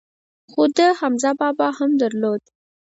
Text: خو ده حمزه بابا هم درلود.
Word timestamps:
خو 0.51 0.63
ده 0.75 0.87
حمزه 0.99 1.31
بابا 1.39 1.67
هم 1.77 1.91
درلود. 2.01 2.43